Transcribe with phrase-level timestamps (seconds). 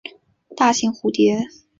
[0.55, 1.45] 大型蝴蝶。